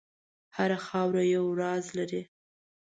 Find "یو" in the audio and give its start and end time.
1.35-1.45